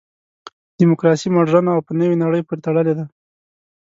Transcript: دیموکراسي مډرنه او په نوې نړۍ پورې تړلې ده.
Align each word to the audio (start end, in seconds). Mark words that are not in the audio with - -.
دیموکراسي 0.79 1.27
مډرنه 1.35 1.71
او 1.75 1.81
په 1.87 1.91
نوې 1.99 2.15
نړۍ 2.23 2.41
پورې 2.47 2.63
تړلې 2.65 2.93
ده. 2.97 3.05